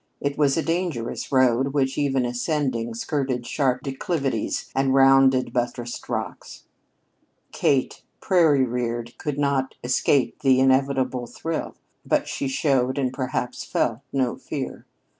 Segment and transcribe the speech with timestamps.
[0.19, 6.63] It was a dangerous road, which, ever ascending, skirted sharp declivities and rounded buttressed rocks.
[7.51, 13.99] Kate, prairie reared, could not "escape the inevitable thrill," but she showed, and perhaps felt,
[14.11, 14.87] no fear.